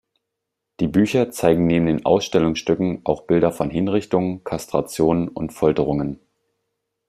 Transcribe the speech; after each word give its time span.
Die 0.79 0.87
Bücher 0.87 1.29
zeigen 1.29 1.67
neben 1.67 1.85
den 1.85 2.05
Ausstellungsstücken 2.07 3.01
auch 3.03 3.27
Bilder 3.27 3.51
von 3.51 3.69
Hinrichtungen, 3.69 4.43
Kastrationen 4.43 5.27
und 5.27 5.53
Folterungen. 5.53 6.19